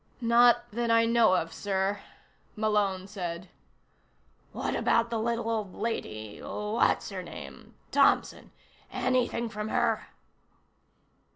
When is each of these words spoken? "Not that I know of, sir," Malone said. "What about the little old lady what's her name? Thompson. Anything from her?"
"Not 0.19 0.63
that 0.71 0.89
I 0.89 1.05
know 1.05 1.35
of, 1.35 1.53
sir," 1.53 1.99
Malone 2.55 3.05
said. 3.05 3.49
"What 4.51 4.75
about 4.75 5.11
the 5.11 5.19
little 5.19 5.47
old 5.47 5.75
lady 5.75 6.39
what's 6.39 7.11
her 7.11 7.21
name? 7.21 7.75
Thompson. 7.91 8.51
Anything 8.91 9.47
from 9.47 9.69
her?" 9.69 10.07